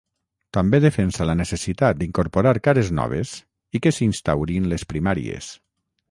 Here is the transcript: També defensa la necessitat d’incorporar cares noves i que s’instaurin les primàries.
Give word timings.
També 0.55 0.77
defensa 0.83 1.25
la 1.29 1.33
necessitat 1.41 1.99
d’incorporar 1.99 2.53
cares 2.67 2.89
noves 3.01 3.33
i 3.77 3.81
que 3.83 3.91
s’instaurin 3.99 4.71
les 4.73 4.87
primàries. 4.95 5.51